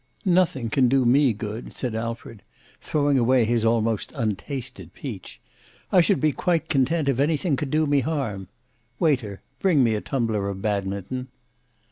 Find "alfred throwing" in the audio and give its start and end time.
1.93-3.19